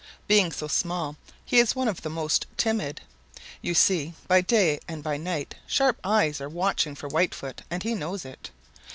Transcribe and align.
Being 0.27 0.51
so 0.51 0.67
small 0.67 1.15
he 1.45 1.59
is 1.59 1.75
one 1.75 1.87
of 1.87 2.01
the 2.01 2.09
most 2.09 2.47
timid. 2.57 3.01
You 3.61 3.75
see, 3.75 4.15
by 4.27 4.41
day 4.41 4.79
and 4.87 5.03
by 5.03 5.17
night 5.17 5.53
sharp 5.67 5.99
eyes 6.03 6.41
are 6.41 6.49
watching 6.49 6.95
for 6.95 7.07
Whitefoot 7.07 7.61
and 7.69 7.83
he 7.83 7.93
knows 7.93 8.25
it. 8.25 8.49